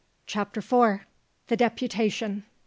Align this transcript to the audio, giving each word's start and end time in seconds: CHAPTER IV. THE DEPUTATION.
CHAPTER 0.25 0.61
IV. 0.61 1.01
THE 1.45 1.57
DEPUTATION. 1.57 2.43